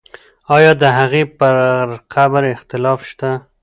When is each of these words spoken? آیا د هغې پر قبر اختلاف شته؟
آیا 0.55 0.71
د 0.81 0.83
هغې 0.97 1.23
پر 1.39 1.55
قبر 2.13 2.43
اختلاف 2.55 2.99
شته؟ 3.09 3.29